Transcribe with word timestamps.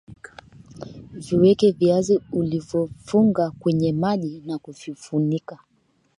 Viweke 1.11 1.71
viazi 1.71 2.21
ulivyofunga 2.31 3.51
kwenye 3.51 3.93
maji 3.93 4.41
na 4.45 4.57
kuvifunika 4.57 5.59